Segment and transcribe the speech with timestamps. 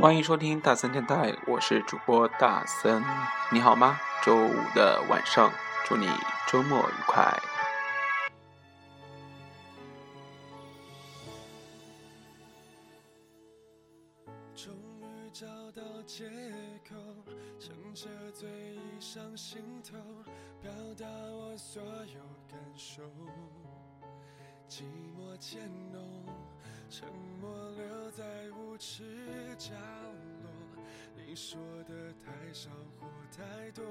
[0.00, 3.00] 欢迎收听大森电台，我是主播大森，
[3.52, 3.96] 你好吗？
[4.24, 5.52] 周五的晚上，
[5.84, 6.08] 祝你
[6.48, 7.32] 周末愉快。
[14.56, 16.24] 终于找到借
[16.88, 16.96] 口，
[17.60, 19.96] 趁着醉意上心头，
[20.60, 23.00] 表达我所有感受。
[24.68, 24.82] 寂
[25.16, 25.60] 寞渐
[25.92, 26.26] 浓，
[26.90, 27.06] 沉
[27.40, 28.24] 默留在
[28.58, 29.04] 无耻
[29.56, 29.72] 角
[30.42, 30.50] 落。
[31.14, 33.84] 你说的太少或太多，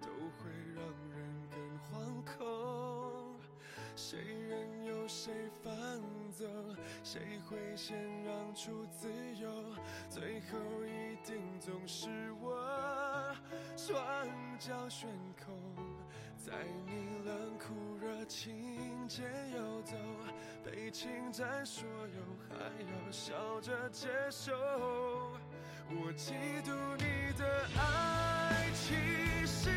[0.00, 0.08] 都
[0.38, 3.36] 会让人更惶恐。
[3.96, 4.18] 谁
[4.48, 5.32] 任由谁
[5.62, 5.72] 放
[6.32, 6.48] 纵，
[7.04, 9.48] 谁会先让出自由？
[10.10, 12.08] 最后一定总是
[12.40, 13.32] 我
[13.76, 13.96] 双
[14.58, 15.08] 脚悬
[15.44, 15.54] 空，
[16.36, 16.52] 在
[16.86, 19.24] 你冷酷热情间
[19.56, 19.94] 游走，
[20.64, 24.52] 被侵占所有，还要笑着接受。
[25.90, 28.94] 我嫉妒你的爱气
[29.46, 29.70] 势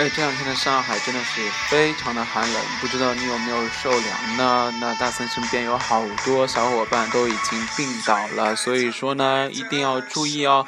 [0.00, 4.72] 哎，这两天的上海真的是非常的寒冷，不知道你有没有受凉呢？
[4.80, 10.66] 那大森身边有好多小伙伴都已经病倒了，所以说呢，一定要注意哦。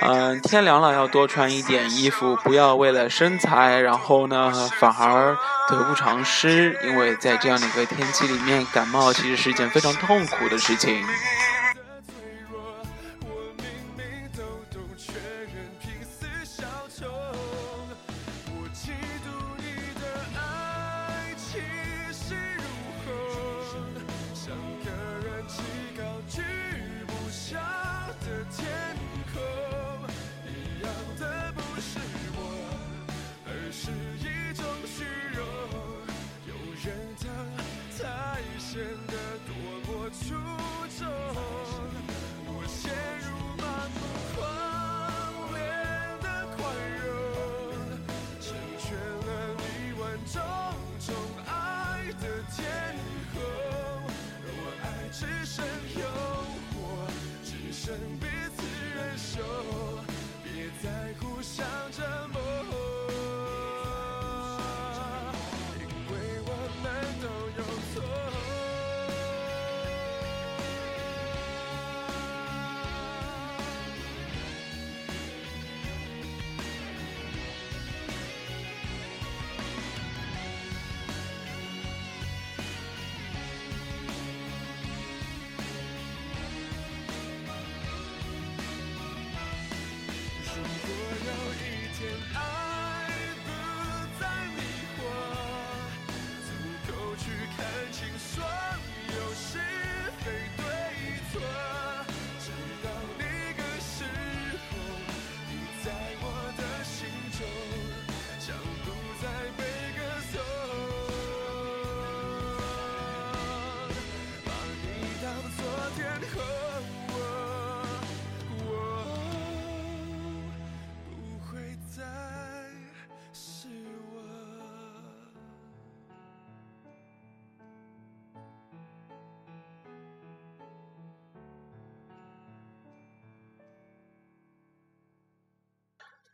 [0.00, 4.50] 嗯，天凉了要多穿一点衣服，不要为了身材，然后呢
[4.80, 5.36] 反而
[5.68, 11.04] 得不偿失，因为在这样的一个天气里面，感冒其实是一件非常痛苦的事情。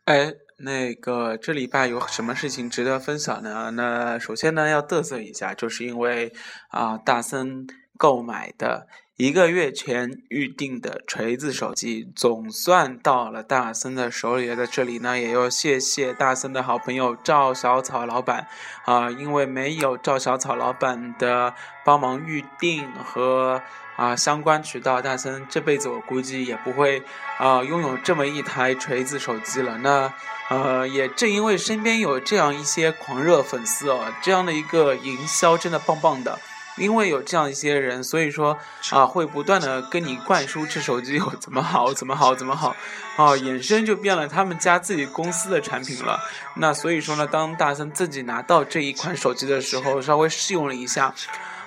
[0.09, 3.69] 哎，那个这礼拜有什么事情值得分享呢？
[3.75, 6.33] 那首先呢，要嘚瑟一下，就是因为
[6.69, 8.87] 啊、大森购买的
[9.21, 14.55] 一个月前预定的锤子手机总算到了大森的手里。
[14.55, 18.47] 在这里呢，也要谢谢大森的好朋友赵小草老板
[18.85, 23.61] 啊，因为没有赵小草老板的帮忙预定和
[23.97, 27.03] 啊相关渠道，大森这辈子我估计也不会
[27.39, 29.79] 啊拥有这么一台锤子手机了。
[29.79, 30.13] 那
[30.49, 36.39] 呃，也正因为身边有这样一些狂热粉丝哦，这样的一个营销真的棒棒的。
[36.79, 38.57] 因为有这样一些人，所以说
[38.91, 42.69] 啊，会不断的跟你灌输这手机有怎么好， 怎么好，怎么好，
[43.17, 46.19] 啊，衍生就变了他们家自己公司的产品了。
[46.55, 51.13] 那所以说呢，当大森自己拿到这一款手机的时候，稍微试用了一下。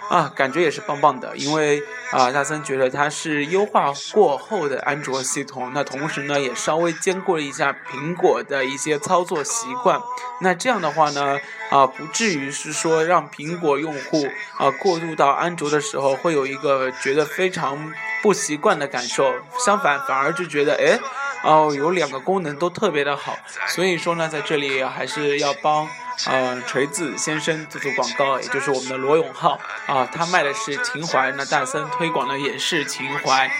[0.08, 10.00] 啊，感觉也是棒棒的，因为啊，大森觉得它是优化过后的安卓系统，那同时呢，也稍微兼顾了一下苹果的一些操作习惯，
[10.40, 11.38] 那这样的话呢，
[11.70, 14.26] 啊，不至于是说让苹果用户
[14.58, 19.32] 啊过渡到安卓的时候会有一个觉得非常不习惯的感受，
[19.64, 20.98] 相反，反而就觉得哎。
[21.44, 25.88] 哦，有两个功能都特别的好，所以说呢，在这里还是要帮
[26.26, 33.50] 呃锤子先生做做广告，也就是我们的罗永浩啊，他卖的是情怀，那大森推广的也是情怀，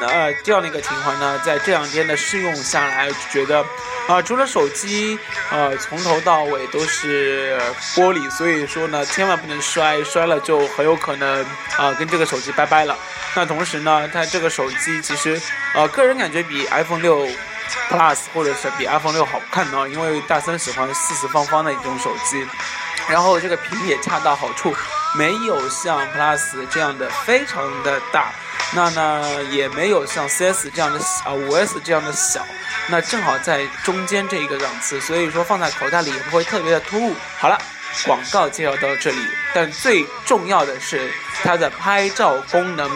[0.00, 3.64] 那这样的一个情怀呢，在这两天的试用下来，觉得
[4.08, 5.18] 啊，除了手机
[5.50, 7.58] 呃从头到尾都是
[7.94, 11.44] 玻璃，所以说呢，千万不能摔，摔了就很有可能
[11.76, 12.96] 啊跟这个手机拜拜了。
[13.34, 15.40] 那同时呢，它这个手机其实，
[15.74, 17.26] 呃，个人感觉比 iPhone 六
[17.88, 22.46] Plus 或者是比 iPhone 六好看呢，因为大森喜欢四四方方的一种手机，
[23.08, 24.74] 然后这个屏也恰到好处，
[25.14, 28.32] 没有像 Plus 这样的非常的大，
[28.74, 32.44] 那呢也没有像 CS 这样的啊五 S 这样的小，
[32.88, 37.14] 那正好在中间这一个档次，所以说放在口袋里也不会特别的突兀。
[37.38, 37.58] 好了。
[38.06, 39.18] 广告介绍到这里，
[39.52, 41.12] 但最重要的是
[41.44, 42.90] 它的拍照功能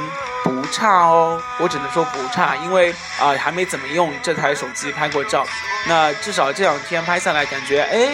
[0.66, 2.90] 不差哦，我只能说不差，因为
[3.20, 5.46] 啊还没怎么用这台手机拍过照，
[5.86, 8.10] 那至少这两天拍下来感觉哎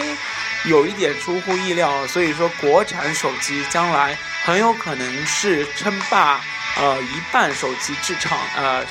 [0.65, 6.39] 有一点出乎意料，所以说国产手机将来很有可能是称霸
[6.77, 8.83] 呃一半手机市场呃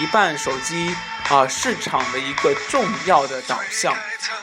[0.00, 0.94] 一半手机
[1.28, 3.94] 啊市场的一个重要的导向。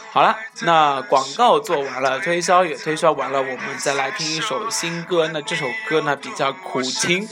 [0.10, 5.28] 好了，那广告做完了，推销也推销完了，我们再来听一首新歌。
[5.34, 7.28] 那这首歌呢比较苦情，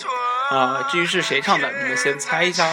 [0.51, 2.65] 啊，至于是谁唱的，你们先猜一下。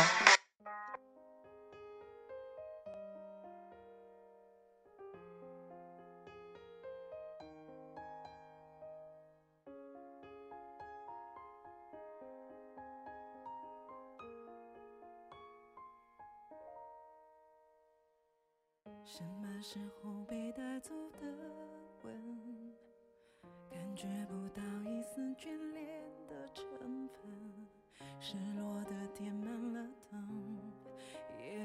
[19.04, 20.41] 什么时候被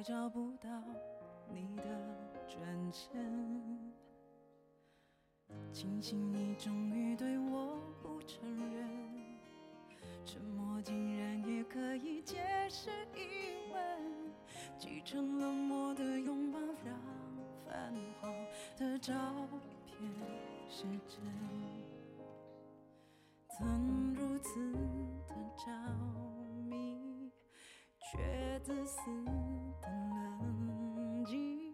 [0.08, 0.70] 找不到
[1.54, 1.84] 你的
[2.48, 3.92] 转身。
[5.74, 8.40] 庆幸你终于对我不承
[8.74, 8.88] 认，
[10.24, 12.38] 沉默竟然也可以解
[12.70, 14.32] 释疑问，
[14.80, 16.98] 继承冷漠的拥抱让。
[17.66, 18.34] 泛黄
[18.78, 19.14] 的照
[19.86, 19.98] 片
[20.70, 21.20] 失真，
[23.50, 24.72] 曾如此
[25.28, 25.66] 的着，
[28.10, 29.02] 却自私
[29.82, 31.74] 的冷静，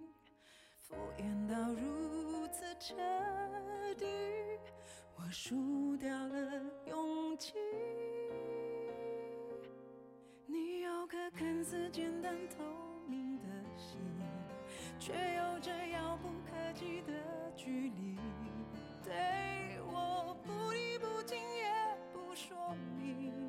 [0.81, 2.95] 敷衍到如此彻
[3.95, 4.05] 底，
[5.15, 7.53] 我输掉了勇气。
[10.47, 12.63] 你有颗看似简单透
[13.07, 13.43] 明的
[13.77, 13.99] 心。
[14.99, 17.11] 却有着遥不可及的
[17.57, 18.17] 距离，
[19.03, 19.13] 对
[19.81, 22.55] 我不离不弃也不说
[22.97, 23.42] 明，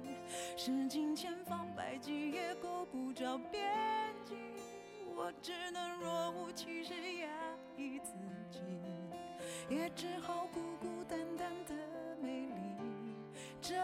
[0.65, 3.71] 诗经千方百计也够不着边
[4.25, 4.35] 际，
[5.15, 7.29] 我只能若无其事压
[7.77, 8.15] 抑自
[8.51, 8.61] 己，
[9.69, 11.75] 也只好孤孤单单的
[12.19, 13.15] 美丽，
[13.61, 13.77] 挣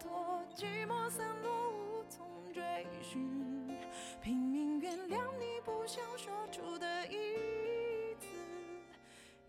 [0.00, 2.62] 脱寂寞散落无从追
[3.02, 3.76] 寻，
[4.22, 7.06] 拼命原谅你不想说出的。
[7.08, 8.26] 一字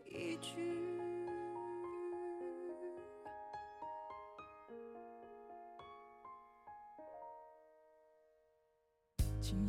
[0.03, 0.86] 一句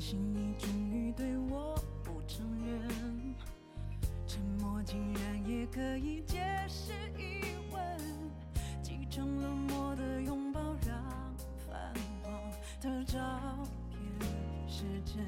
[0.01, 1.75] 幸你终于对我
[2.05, 3.35] 不承认，
[4.29, 6.39] 沉默竟然也可以解
[6.69, 7.99] 释疑问，
[8.81, 11.03] 继承冷漠的拥抱让
[11.67, 12.33] 泛黄
[12.81, 13.19] 的照
[13.91, 13.99] 片
[14.69, 15.27] 是真，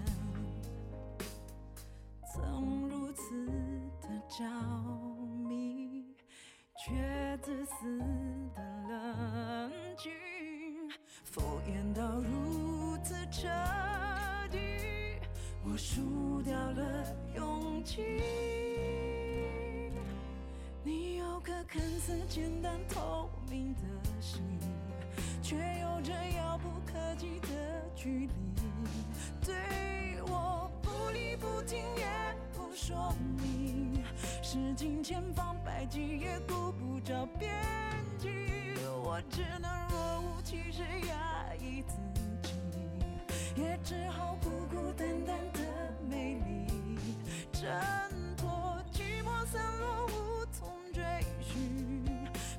[2.32, 3.46] 曾如此
[4.00, 4.44] 的着
[5.48, 6.14] 迷，
[6.78, 7.98] 却自私
[8.54, 10.12] 的冷静，
[11.24, 12.70] 敷衍到如。
[15.72, 18.02] 我输掉了勇气。
[20.82, 23.80] 你有颗看似简单透明的
[24.20, 24.42] 心，
[25.40, 27.48] 却有着遥不可及的
[27.94, 28.30] 距离。
[29.44, 29.54] 对
[30.22, 34.02] 我不离不弃也不说明，
[34.42, 37.54] 使尽千方百计也顾不着边
[38.18, 38.28] 际，
[39.04, 42.22] 我只能若无其事压抑自己，
[43.60, 45.60] 也只好孤孤单单的
[46.08, 46.66] 美丽，
[47.52, 47.68] 挣
[48.34, 51.02] 脱寂寞散落无从追
[51.42, 52.02] 寻，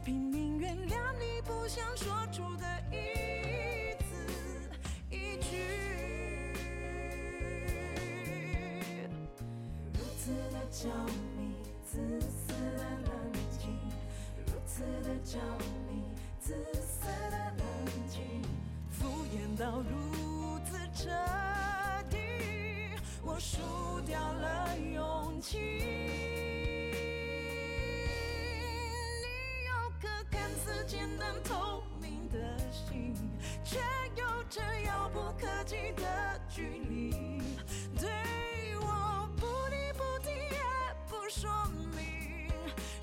[0.06, 4.70] 拼命原谅你不想说出的一字
[5.10, 5.58] 一句。
[9.94, 10.88] 如此的着
[11.36, 13.76] 迷，自私的冷静，
[14.46, 15.40] 如此的着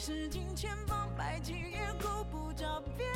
[0.08, 3.06] 使尽千方百计也顾不着边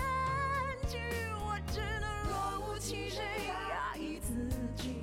[0.87, 0.99] 际，
[1.41, 4.35] 我只能若无其事压抑自
[4.77, 5.03] 己，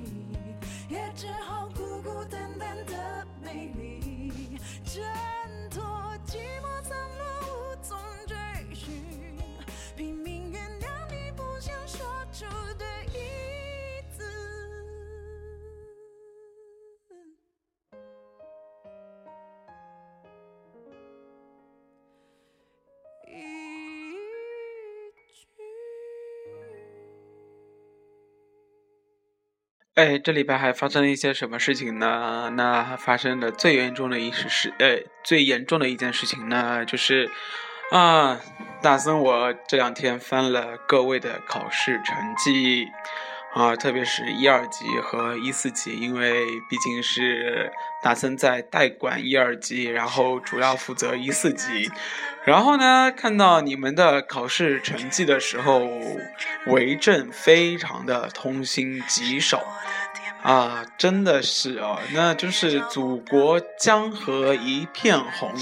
[0.88, 5.00] 也只好孤孤单单的美丽，这
[30.00, 32.50] 哎，这礼拜还发生了一些什么事情呢？
[32.56, 37.30] 那发生的最严重的一事是，呃，最严重的一件事情呢，就是，
[37.90, 38.40] 啊，
[38.80, 42.88] 大森我这两天翻了各位的考试成绩，
[43.52, 51.90] 啊，特别是一二级和一四级，因为毕竟是大森在代管一二级，然后主要负责一四级。
[52.44, 55.80] 然后呢，看到你们的考试成绩的时候，
[56.66, 59.62] 为政非常的痛心疾首
[60.42, 65.52] 啊，真的是哦，那就是祖国江河一片红。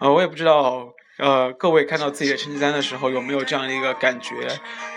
[0.00, 4.34] 啊，我也不知道，呃，各位看到自己的成绩单的时候有没有这样的一个感觉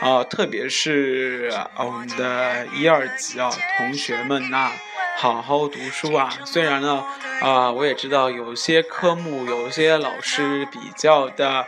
[0.02, 4.72] 啊、特别是啊我们的一二级啊，同学们呐、
[5.18, 6.30] 好好读书啊。
[6.44, 7.06] 虽然呢，
[7.42, 11.66] 啊、我也知道有些科目有些老师比较的。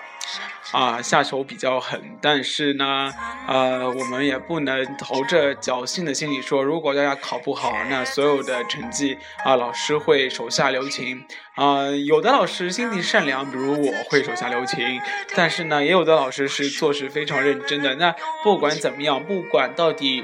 [0.72, 3.12] 啊，下手比较狠，但是呢，
[3.48, 11.24] 呃，我们也不能投着侥幸的心理说，如果大家考不好，那所有的成绩啊，老师会手下留情。
[11.56, 15.00] 啊、有的老师心地善良，比如我会手下留情，
[15.36, 17.96] 但是呢，也有的老师是做事非常认真的。
[17.96, 20.24] 那不管怎么样，不管到底。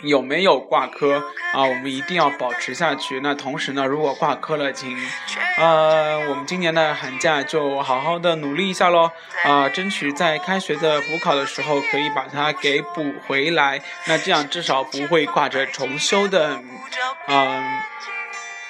[0.00, 1.64] 有没有挂科啊？
[1.64, 3.20] 我们一定要保持下去。
[3.20, 4.96] 那同时呢，如果挂科了，请，
[5.56, 9.10] 呃，我们今年的寒假就好好的努力一下喽。
[9.44, 13.80] 啊、争取在开学的补考的时候可以把它给补回来。
[14.06, 16.60] 那这样至少不会挂着重修的，
[17.26, 17.80] 嗯、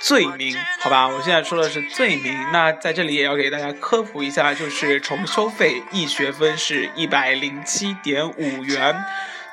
[0.01, 1.09] 罪名，好吧？
[1.09, 2.35] 我现在说的是罪名。
[2.53, 9.05] 那在这里也要给大家科普一下，就是重修费一学分是一百零七点五元。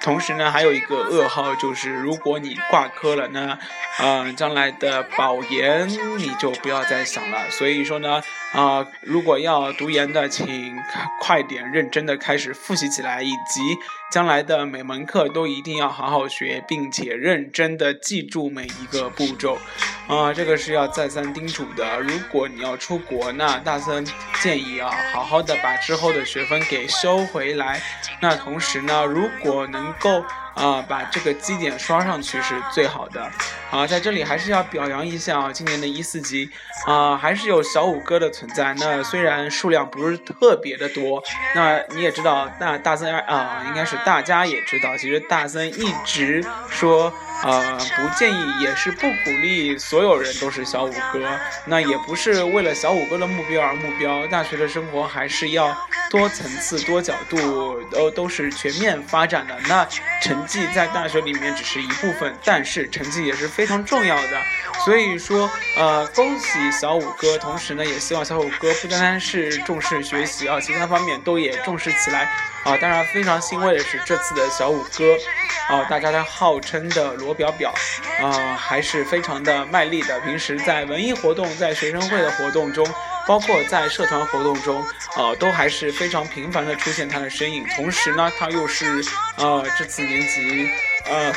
[0.06, 3.58] 同时呢，还有一个噩耗，就是如果你挂科了呢，
[3.98, 7.50] 呃，将来的保研你就不要再想了。
[7.50, 8.22] 所以说呢，
[8.54, 10.78] 啊、如果要读研的，请
[11.20, 13.62] 快点认真的开始复习起来，以及
[14.12, 19.58] 将来的每门课都一定要好好学，并且认真的记住每一个步骤。
[20.08, 22.00] 啊、这个是要再三叮嘱的。
[22.00, 24.06] 如果你要出国，那大森
[24.42, 27.82] 建议啊，好好的把之后的学分给收回来。
[28.22, 33.30] 那同时呢，如果能够啊、把这个基点刷上去是最好的。
[33.72, 36.50] 啊，在这里还是要表扬一下啊，今年的一四级
[36.86, 38.74] 啊，还是有小五哥的存在。
[38.76, 41.22] 那虽然数量不是特别的多，
[41.54, 47.12] 那你也知道，那大森啊，应该是大家也知道，其实大森一直说。
[47.46, 51.40] 呃，不建议，也是不鼓励所有人都是小五哥。
[51.66, 54.25] 那也不是为了小五哥的目标而目标。
[54.28, 55.78] 大学的生活还是要
[56.10, 59.56] 多层次、多角度，都都是全面发展的。
[59.68, 59.88] 那
[60.25, 64.41] 成绩在大学里面只是一部分，但是成绩也是非常重要的。
[64.84, 72.24] 所以说，呃，恭喜小五哥，同时呢，也希望小五哥不单单是重视学习啊，其他方面都也重视起来
[72.63, 72.75] 啊。
[72.77, 75.15] 当然，非常欣慰的是，这次的小五哥，
[75.70, 77.72] 啊，大家的号称的罗表表，
[78.20, 80.20] 啊，还是非常的卖力的。
[80.22, 82.84] 平时在文艺活动、在学生会的活动中。
[83.27, 87.65] 包括在社团活动中，呃，都还是非常频繁的出现他的身影。
[87.75, 89.03] 同时呢，他又是
[89.38, 90.70] 呃这次年级，
[91.05, 91.32] 呃，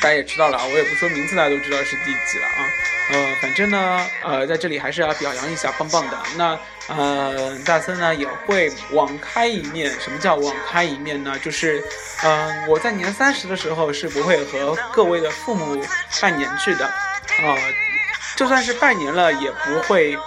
[0.00, 2.68] 大家也知道了，我也不说名字，大家都知道是第几了啊。
[3.08, 6.18] 呃，反正呢，呃，在这里还是要表扬一下，棒棒的。
[6.36, 9.92] 那呃，大森呢也会网开一面。
[10.00, 11.38] 什么叫网开一面呢？
[11.38, 11.82] 就是，
[12.24, 15.80] 嗯，我在年三十的时候是不会和各位的父母
[16.20, 17.54] 拜年去的，啊，
[18.36, 20.18] 就算是拜年了，也不会。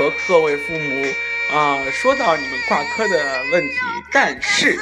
[0.00, 1.06] 和各位父母
[1.54, 3.76] 啊，说到你们挂科的问题，
[4.10, 4.80] 但是，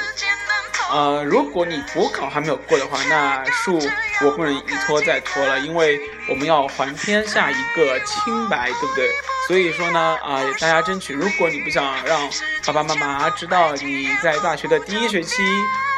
[0.92, 3.90] 呃，如果你补考还没有过的话，那恕
[4.24, 5.98] 我不能一拖再拖了，因为
[6.28, 9.10] 我们要还天下一个清白，对不对？
[9.48, 12.20] 所以说呢，啊，大家争取，如果你不想让
[12.64, 15.42] 爸爸妈妈知道你在大学的第一学期，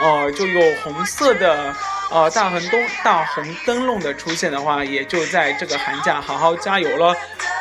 [0.01, 1.77] 哦，就有红色的。
[2.13, 7.15] 呃，大红灯大红灯笼的出现的话，也就在这个寒假好好加油了。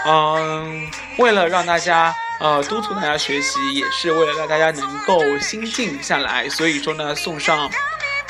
[0.06, 7.70] 嗯，为了让大家呃督促大家学习，也是为了让大家能够心静下来，所以说呢，送上。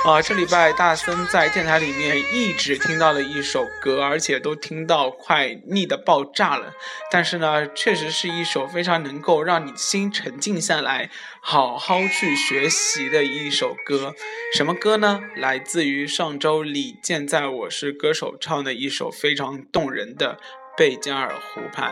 [0.05, 6.71] 啊，这礼拜大森在电台里面一直听到了一首歌，而且都听到快腻的爆炸了。
[7.11, 11.09] 但是呢，确实是一首非常能够让你心沉静下来，
[11.41, 14.15] 好好去学习的一首歌。
[14.55, 15.19] 什么歌呢？
[15.35, 20.35] 来自于上周李健在《我是歌手》唱的一首非常动人的
[20.79, 21.91] 《贝加尔湖畔》。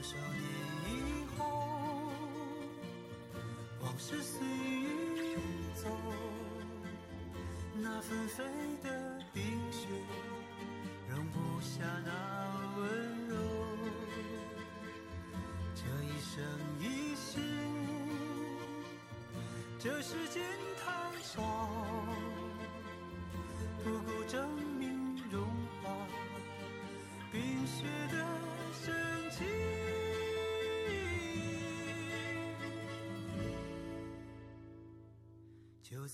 [0.00, 0.40] 多少年
[0.88, 1.44] 以后，
[3.82, 5.38] 往事随云
[5.74, 5.90] 走，
[7.74, 8.42] 那纷飞
[8.82, 9.88] 的冰雪，
[11.06, 12.12] 容不下那
[12.78, 13.36] 温柔。
[15.74, 16.42] 这一生
[16.80, 17.38] 一世，
[19.78, 20.42] 这世间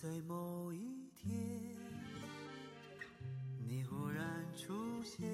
[0.02, 1.32] 在某一天，
[3.66, 5.26] 你忽然出现，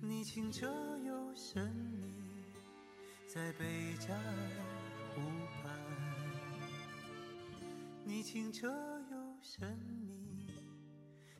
[0.00, 0.68] 你清澈
[1.04, 2.14] 又神秘，
[3.26, 4.48] 在贝加尔
[5.12, 5.20] 湖
[5.60, 5.76] 畔。
[8.04, 8.68] 你清澈
[9.10, 10.54] 又神秘，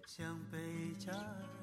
[0.09, 0.59] 像贝
[0.99, 1.60] 加尔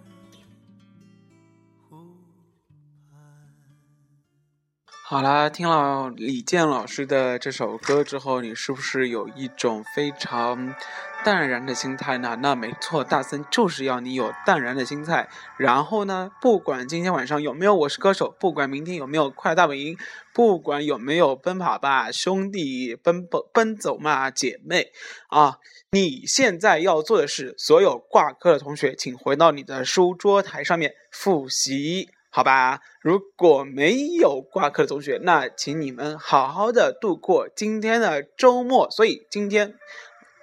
[5.10, 10.76] 好啦，听了李健老师的这首歌之后，你是不是有一种非常
[11.24, 12.38] 淡然的心态呢？
[12.42, 15.30] 那没错，大森就是要你有淡然的心态。
[15.56, 19.96] 然后呢，不管今天晚上有没有《我是歌手》，不管明天有没有《快乐大本营》，
[20.34, 24.92] 不管有没有《奔跑吧兄弟》、奔奔奔走嘛姐妹
[25.30, 32.10] 啊，你现在要做的是，所有挂科的同学，请回到你的书桌台上面复习。
[32.38, 38.88] 好吧，如果没有挂科的同学，那请你们好好的度过今天的周末。
[38.92, 39.74] 所以今天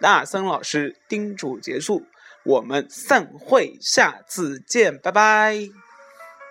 [0.00, 2.02] 大森老师叮嘱结束，
[2.42, 5.83] 我们散会，下次见，拜拜。